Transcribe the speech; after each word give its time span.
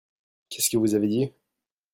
Qu'est-ce 0.49 0.71
que 0.71 0.77
vous 0.77 0.95
avez 0.95 1.07
dit? 1.07 1.31